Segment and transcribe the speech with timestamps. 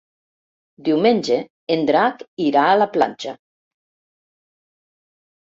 [0.87, 1.37] Diumenge
[1.75, 3.35] en Drac irà a la platja.